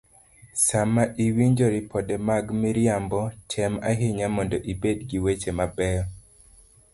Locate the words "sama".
0.67-1.03